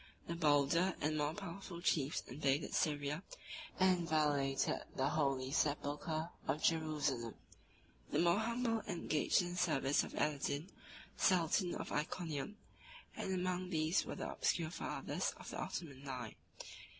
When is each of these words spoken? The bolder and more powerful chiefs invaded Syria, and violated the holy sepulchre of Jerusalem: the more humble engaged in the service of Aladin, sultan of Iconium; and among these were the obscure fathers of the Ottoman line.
The 0.25 0.33
bolder 0.33 0.95
and 0.99 1.15
more 1.15 1.35
powerful 1.35 1.79
chiefs 1.79 2.23
invaded 2.25 2.73
Syria, 2.73 3.21
and 3.79 4.09
violated 4.09 4.77
the 4.95 5.09
holy 5.09 5.51
sepulchre 5.51 6.31
of 6.47 6.63
Jerusalem: 6.63 7.35
the 8.09 8.17
more 8.17 8.39
humble 8.39 8.81
engaged 8.87 9.43
in 9.43 9.51
the 9.51 9.57
service 9.57 10.03
of 10.03 10.15
Aladin, 10.15 10.71
sultan 11.17 11.75
of 11.75 11.91
Iconium; 11.91 12.57
and 13.15 13.31
among 13.31 13.69
these 13.69 14.03
were 14.03 14.15
the 14.15 14.31
obscure 14.31 14.71
fathers 14.71 15.35
of 15.37 15.51
the 15.51 15.59
Ottoman 15.61 16.03
line. 16.03 16.35